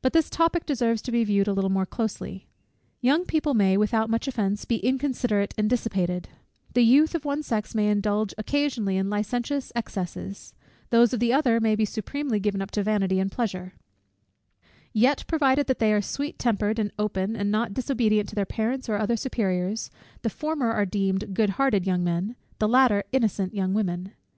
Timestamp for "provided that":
15.26-15.80